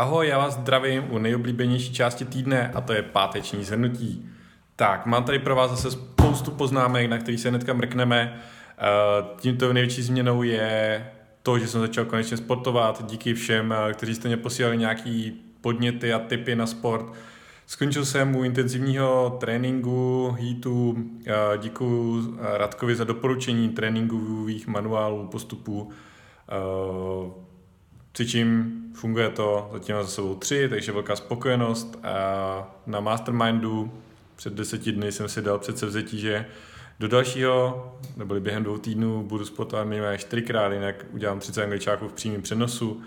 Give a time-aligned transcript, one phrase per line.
[0.00, 4.28] Ahoj, já vás zdravím u nejoblíbenější části týdne a to je páteční zhrnutí.
[4.76, 8.40] Tak, mám tady pro vás zase spoustu poznámek, na kterých se hnedka mrkneme.
[8.78, 8.82] Eh,
[9.40, 11.06] tímto největší změnou je
[11.42, 13.04] to, že jsem začal konečně sportovat.
[13.06, 17.12] Díky všem, eh, kteří jste mě posílali nějaký podněty a tipy na sport.
[17.66, 20.96] Skončil jsem u intenzivního tréninku, heatu.
[21.26, 25.90] Eh, Děkuji Radkovi za doporučení tréninkových manuálů, postupů
[28.12, 31.98] cvičím, funguje to, zatím za sebou tři, takže velká spokojenost.
[32.02, 33.92] A na Mastermindu
[34.36, 36.46] před deseti dny jsem si dal předsevzetí, že
[37.00, 42.12] do dalšího, nebo během dvou týdnů, budu sportovat minimálně čtyřikrát, jinak udělám 30 angličáků v
[42.12, 43.02] přímém přenosu.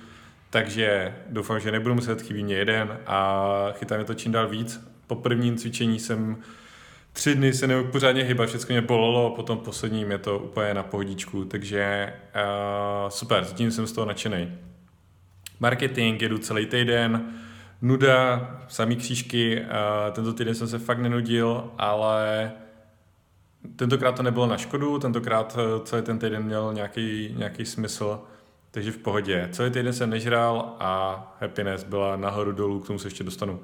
[0.49, 4.87] Takže doufám, že nebudu muset chybí mě jeden a chytá mě to čím dál víc.
[5.07, 6.37] Po prvním cvičení jsem
[7.13, 10.83] tři dny se nemohl pořádně hýbat, všechno mě bolelo, potom posledním je to úplně na
[10.83, 14.51] pohodičku, takže uh, super, zatím jsem z toho nadšený
[15.63, 17.25] marketing, jedu celý týden,
[17.81, 19.65] nuda, samý křížky,
[20.11, 22.51] tento týden jsem se fakt nenudil, ale
[23.75, 28.21] tentokrát to nebylo na škodu, tentokrát eh, celý ten týden měl nějaký, nějaký smysl,
[28.71, 29.49] takže v pohodě.
[29.51, 30.91] Celý týden jsem nežral a
[31.41, 33.59] happiness byla nahoru dolů, k tomu se ještě dostanu.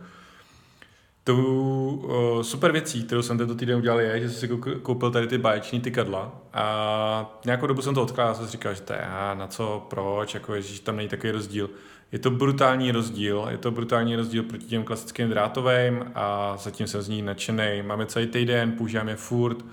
[1.23, 5.27] Tou uh, super věcí, kterou jsem tento týden udělal, je, že jsem si koupil tady
[5.27, 9.07] ty báječní tykadla a nějakou dobu jsem to odkládal, jsem si říkal, že to je,
[9.33, 11.69] na co, proč, jako že tam není takový rozdíl.
[12.11, 17.01] Je to brutální rozdíl, je to brutální rozdíl proti těm klasickým drátovým a zatím jsem
[17.01, 17.81] z ní nadšený.
[17.81, 19.65] Máme celý týden, používám je furt,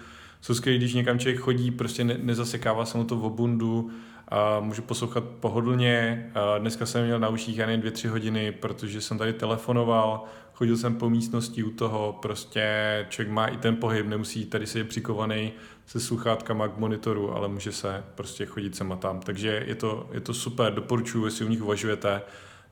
[0.47, 3.91] jsou skvělý, když někam člověk chodí, prostě ne, nezasekává se mu to v obundu,
[4.29, 6.31] a můžu poslouchat pohodlně.
[6.35, 10.77] A dneska jsem měl na uších jen dvě, tři hodiny, protože jsem tady telefonoval, chodil
[10.77, 12.67] jsem po místnosti u toho, prostě
[13.09, 15.53] člověk má i ten pohyb, nemusí tady se je přikovaný
[15.87, 19.21] se sluchátkama k monitoru, ale může se prostě chodit sem a tam.
[19.21, 22.23] Takže je to, je to super, doporučuji, jestli u nich uvažujete,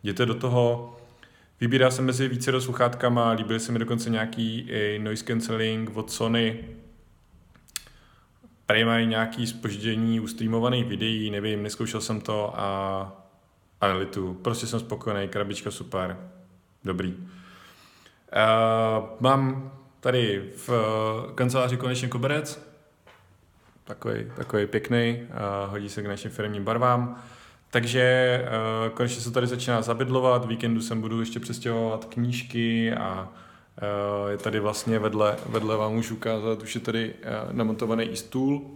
[0.02, 0.97] jděte do toho,
[1.61, 6.64] Vybíral jsem mezi více sluchátkama, líbily se mi dokonce nějaký noise cancelling od Sony,
[8.67, 13.13] Prej mají nějaký spoždění u streamovaných videí, nevím, neskoušel jsem to a,
[13.80, 14.35] a nelitu.
[14.35, 16.17] Prostě jsem spokojený, krabička super,
[16.85, 17.14] dobrý.
[17.14, 17.24] Uh,
[19.20, 20.70] mám tady v
[21.35, 22.74] kanceláři konečně koberec,
[23.85, 27.23] takový, takový pěkný, uh, hodí se k našim firmním barvám.
[27.70, 28.39] Takže
[28.86, 33.29] uh, konečně se tady začíná zabydlovat, víkendu sem budu ještě přestěhovat knížky a uh,
[34.29, 38.70] je tady vlastně vedle, vedle vám můžu ukázat, už je tady uh, namontovaný i stůl,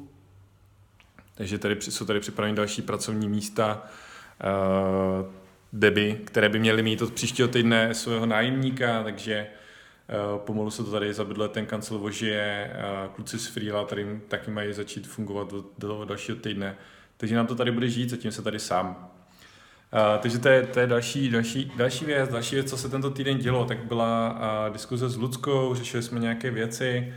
[1.35, 3.83] takže tady jsou tady připraveny další pracovní místa,
[4.45, 5.27] uh,
[5.73, 9.47] deby, které by měly mít od příštího týdne svého nájemníka, takže
[10.37, 12.73] pomalu se to tady zabydle ten kancel vožije,
[13.15, 16.77] kluci z Freela tady taky mají začít fungovat do, do dalšího týdne.
[17.17, 19.11] Takže nám to tady bude žít, zatím se tady sám.
[19.93, 22.31] Uh, takže to je, to je další, další, další věc.
[22.31, 26.21] Další věc, co se tento týden dělo, tak byla uh, diskuze s Ludskou, řešili jsme
[26.21, 27.15] nějaké věci.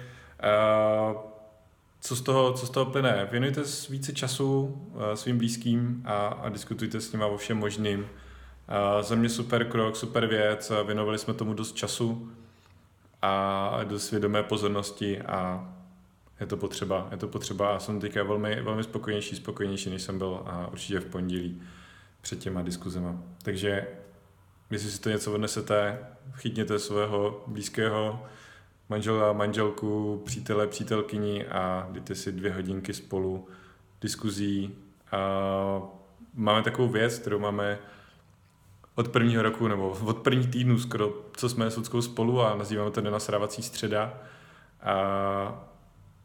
[1.12, 1.22] Uh,
[2.02, 3.28] co z toho, co z toho plyne?
[3.32, 8.00] Věnujte více času uh, svým blízkým a, a diskutujte s nimi o všem možným.
[8.00, 12.32] Uh, za mě super krok, super věc, věnovali jsme tomu dost času
[13.22, 15.70] a dost svědomé pozornosti a
[16.40, 20.18] je to potřeba, je to potřeba a jsem teďka velmi, velmi spokojenější, spokojenější, než jsem
[20.18, 21.62] byl a určitě v pondělí
[22.22, 23.16] před těma diskuzema.
[23.44, 23.88] Takže
[24.70, 26.00] jestli si to něco odnesete,
[26.34, 28.26] chytněte svého blízkého
[28.90, 33.48] manžela, manželku, přítele, přítelkyni a dejte si dvě hodinky spolu
[34.02, 34.76] diskuzí.
[35.12, 35.18] A
[36.34, 37.80] máme takovou věc, kterou máme
[38.96, 42.92] od prvního roku nebo od prvních týdnů skoro, co jsme s Ludskou spolu a nazýváme
[42.92, 44.14] to nenasrávací středa.
[44.82, 45.68] A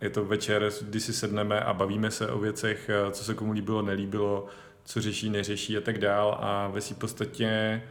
[0.00, 3.82] je to večer, kdy si sedneme a bavíme se o věcech, co se komu líbilo,
[3.82, 4.46] nelíbilo,
[4.86, 7.82] co řeší, neřeší a tak dál a ve v podstatě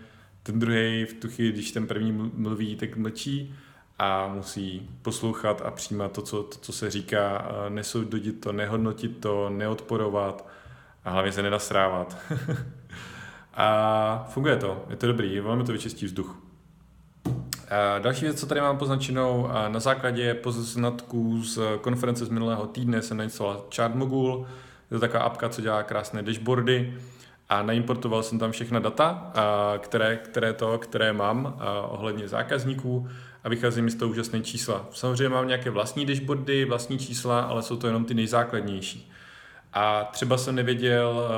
[0.44, 3.56] ten druhý v tu chvíli, když ten první mluví, tak mlčí
[4.00, 9.50] a musí poslouchat a přijímat to, co, to, co se říká, nesoudit to, nehodnotit to,
[9.50, 10.48] neodporovat
[11.06, 12.18] a hlavně se nenasrávat.
[13.54, 16.38] a funguje to, je to dobrý, velmi to vyčistí vzduch.
[17.70, 23.02] A další věc, co tady mám poznačenou, na základě poznatků z konference z minulého týdne
[23.02, 24.48] jsem nainstaloval Chartmogul,
[24.91, 26.97] je to taková apka, co dělá krásné dashboardy
[27.49, 29.32] a naimportoval jsem tam všechna data,
[29.79, 33.09] které, které, to, které mám ohledně zákazníků
[33.43, 34.85] a vychází mi z toho úžasné čísla.
[34.91, 39.11] Samozřejmě mám nějaké vlastní dashboardy, vlastní čísla, ale jsou to jenom ty nejzákladnější.
[39.73, 41.29] A třeba jsem nevěděl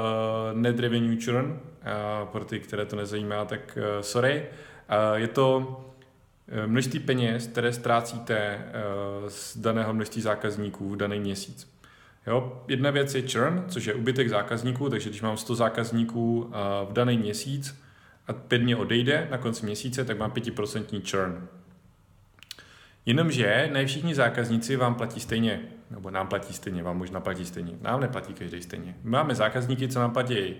[0.52, 4.46] uh, net revenue churn, uh, pro ty, které to nezajímá, tak uh, sorry.
[5.12, 5.80] Uh, je to
[6.66, 8.66] množství peněz, které ztrácíte
[9.24, 11.77] uh, z daného množství zákazníků v daný měsíc.
[12.28, 12.64] Jo?
[12.68, 16.52] Jedna věc je churn, což je ubytek zákazníků, takže když mám 100 zákazníků uh,
[16.90, 17.82] v daný měsíc,
[18.28, 21.48] a pět dní odejde na konci měsíce, tak mám 5% churn.
[23.06, 27.74] Jenomže ne všichni zákazníci vám platí stejně, nebo nám platí stejně, vám možná platí stejně.
[27.82, 28.96] Nám neplatí každý stejně.
[29.04, 30.56] Máme zákazníky, co nám platí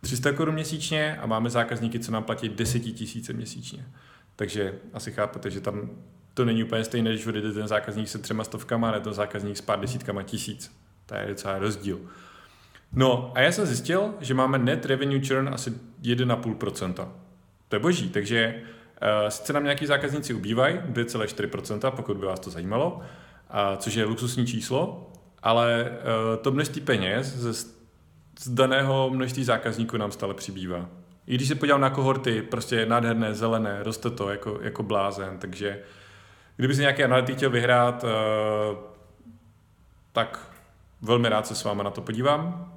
[0.00, 3.86] 300 korun měsíčně a máme zákazníky, co nám platí 10 tisíce měsíčně.
[4.36, 5.90] Takže asi chápete, že tam
[6.34, 9.60] to není úplně stejné, když odjede ten zákazník se třema stovkama, ale ten zákazník s
[9.60, 10.83] pár desítkama tisíc.
[11.06, 12.00] To je docela rozdíl.
[12.92, 15.72] No a já jsem zjistil, že máme net revenue churn asi
[16.02, 17.08] 1,5%.
[17.68, 22.50] To je boží, takže uh, sice nám nějaký zákazníci ubývají, 2,4%, pokud by vás to
[22.50, 25.12] zajímalo, uh, což je luxusní číslo,
[25.42, 27.54] ale uh, to množství peněz ze,
[28.38, 30.88] z daného množství zákazníků nám stále přibývá.
[31.26, 35.78] I když se podívám na kohorty, prostě nádherné, zelené, roste to jako, jako blázen, takže
[36.56, 38.10] kdyby si nějaký analytik chtěl vyhrát, uh,
[40.12, 40.53] tak
[41.04, 42.72] velmi rád se s váma na to podívám.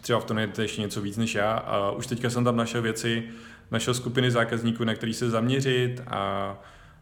[0.00, 1.52] Třeba v tom je ještě něco víc než já.
[1.52, 3.28] A už teďka jsem tam našel věci,
[3.70, 6.54] našel skupiny zákazníků, na který se zaměřit a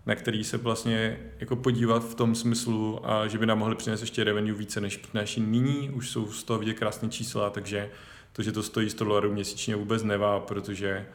[0.06, 4.00] na který se vlastně jako podívat v tom smyslu, a že by nám mohli přinést
[4.00, 7.90] ještě revenue více než naši nyní, už jsou z toho vidět krásné čísla, takže
[8.32, 11.06] to, že to stojí 100 dolarů měsíčně vůbec nevá, protože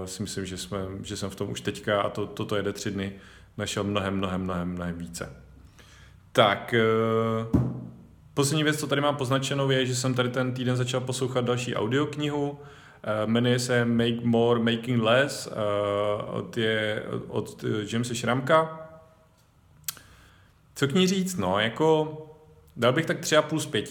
[0.00, 2.72] uh, si myslím, že, jsme, že jsem v tom už teďka a to, toto jede
[2.72, 3.12] tři dny,
[3.56, 5.32] našel mnohem, mnohem, mnohem, mnohem více.
[6.32, 6.74] Tak,
[7.54, 7.77] uh,
[8.38, 11.74] Poslední věc, co tady mám poznačenou, je, že jsem tady ten týden začal poslouchat další
[11.74, 12.58] audioknihu.
[13.02, 15.52] Eh, jmenuje se Make More, Making Less eh,
[16.26, 18.88] od, je, od Jamesa Šramka.
[20.74, 21.36] Co k ní říct?
[21.36, 22.16] No, jako
[22.76, 23.90] dal bych tak 3,5 z 5.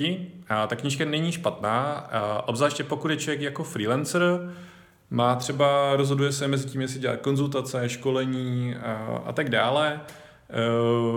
[0.50, 2.10] A ta knížka není špatná,
[2.46, 4.54] obzvláště pokud je člověk jako freelancer,
[5.10, 10.02] má třeba, rozhoduje se mezi tím, jestli dělat konzultace, školení a, a tak dále,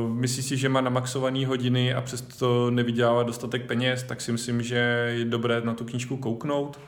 [0.09, 4.77] myslí si, že má namaxované hodiny a přesto nevydělává dostatek peněz, tak si myslím, že
[5.15, 6.81] je dobré na tu knížku kouknout.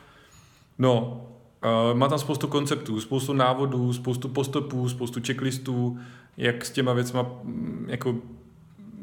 [0.78, 1.26] No,
[1.64, 5.98] uh, má tam spoustu konceptů, spoustu návodů, spoustu postupů, spoustu checklistů,
[6.36, 8.16] jak s těma věcma, mm, jako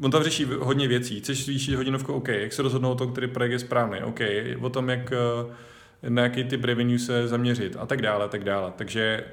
[0.02, 1.20] on tam řeší hodně věcí.
[1.20, 2.28] Chceš zvýšit hodinovku, OK.
[2.28, 4.20] Jak se rozhodnout o tom, který projekt je správný, OK.
[4.60, 8.72] O tom, jak, eh, na jaký typ revenue se zaměřit a tak dále, tak dále.
[8.76, 9.24] Takže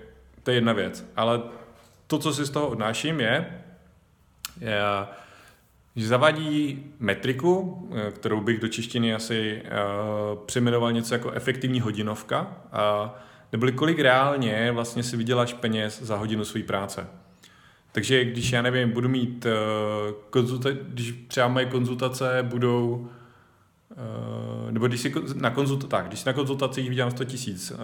[0.43, 1.05] to je jedna věc.
[1.15, 1.41] Ale
[2.07, 3.45] to, co si z toho odnáším, je,
[5.95, 12.57] že zavádí metriku, eh, kterou bych do češtiny asi uh, přejmenoval něco jako efektivní hodinovka,
[12.71, 13.15] a
[13.51, 17.07] neboli kolik reálně vlastně si vyděláš peněz za hodinu své práce.
[17.91, 19.51] Takže když já nevím, budu mít uh,
[20.29, 23.09] konzulta- když třeba moje konzultace budou
[23.91, 27.77] Uh, nebo když si na, konzult, tak, když si na konzultacích vydělám 100 tisíc uh,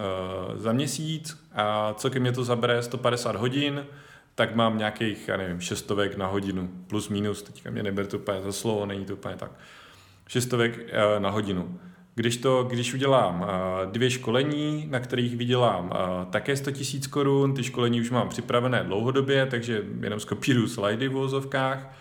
[0.56, 3.86] za měsíc a celkem mě to zabere 150 hodin,
[4.34, 8.42] tak mám nějakých, já nevím, šestovek na hodinu, plus minus, teďka mě neber to úplně
[8.42, 9.50] za slovo, není to úplně tak.
[10.28, 11.80] Šestovek uh, na hodinu.
[12.14, 17.54] Když, to, když udělám uh, dvě školení, na kterých vydělám uh, také 100 000 korun,
[17.54, 21.94] ty školení už mám připravené dlouhodobě, takže jenom skopíruju slajdy v vozovkách,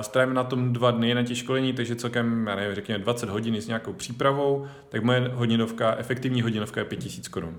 [0.00, 3.56] strávím na tom dva dny na těch školení, takže celkem, já nevím, řekněme 20 hodin
[3.56, 7.58] s nějakou přípravou, tak moje hodinovka, efektivní hodinovka je 5000 korun.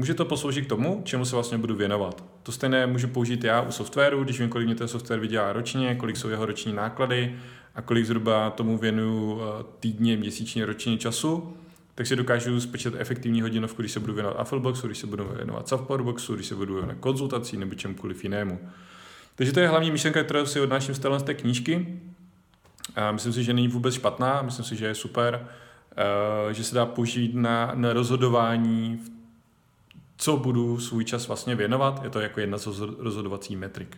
[0.00, 2.24] Může to posloužit k tomu, čemu se vlastně budu věnovat.
[2.42, 5.94] To stejné můžu použít já u softwaru, když vím, kolik mě ten software vydělá ročně,
[5.94, 7.36] kolik jsou jeho roční náklady
[7.74, 11.56] a kolik zhruba tomu věnuju eh, týdně, měsíčně, ročně času,
[11.94, 15.68] tak si dokážu spočítat efektivní hodinovku, když se budu věnovat Affleboxu, když se budu věnovat
[15.68, 18.58] Softwareboxu, když se budu věnovat konzultací nebo čemkoliv jinému.
[19.34, 22.00] Takže to je hlavní myšlenka, kterou si odnáším z z té knížky.
[22.96, 25.48] A myslím si, že není vůbec špatná, myslím si, že je super,
[25.96, 29.19] eh, že se dá použít na, na rozhodování v
[30.20, 32.04] co budu svůj čas vlastně věnovat.
[32.04, 32.66] Je to jako jedna z
[32.98, 33.96] rozhodovací metrik.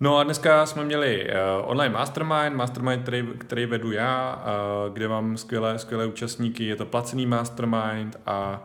[0.00, 4.44] No a dneska jsme měli uh, online mastermind, mastermind, který, který vedu já,
[4.86, 8.64] uh, kde mám skvělé, skvělé účastníky, je to placený mastermind a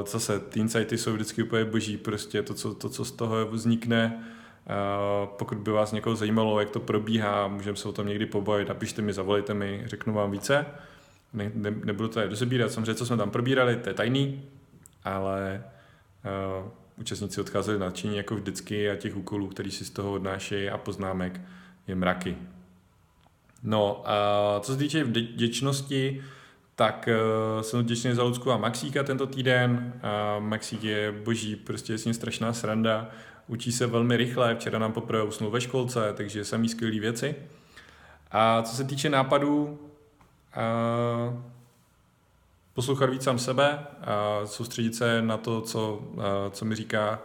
[0.00, 3.46] uh, zase ty insighty jsou vždycky úplně boží, prostě to, co, to, co z toho
[3.46, 4.24] vznikne,
[5.38, 9.02] pokud by vás někoho zajímalo, jak to probíhá, můžeme se o tom někdy pobavit, napište
[9.02, 10.66] mi, zavolejte mi, řeknu vám více.
[11.32, 14.42] Ne, ne, nebudu to tady rozebírat, samozřejmě, co jsme tam probírali, to je tajný,
[15.04, 15.64] ale
[16.62, 20.78] uh, účastníci odcházeli nadšení jako vždycky a těch úkolů, který si z toho odnášejí a
[20.78, 21.40] poznámek
[21.86, 22.36] je mraky.
[23.62, 26.22] No a co se týče vděčnosti,
[26.74, 27.08] tak
[27.56, 29.92] uh, jsem vděčný za Lucku a Maxíka tento týden.
[29.94, 33.10] Uh, Maxík je boží, prostě je s ním strašná sranda.
[33.46, 37.34] Učí se velmi rychle, včera nám poprvé usnul ve školce, takže samý skvělý věci.
[38.30, 41.40] A co se týče nápadů, uh,
[42.74, 46.02] poslouchat víc sám sebe a soustředit se na to, co,
[46.50, 47.22] co mi říká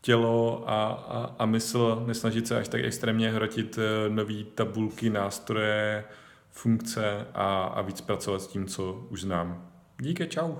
[0.00, 6.04] tělo a, a, a mysl, nesnažit se až tak extrémně hrotit e, nové tabulky, nástroje,
[6.50, 9.70] funkce a, a víc pracovat s tím, co už znám.
[9.98, 10.56] Díky, čau.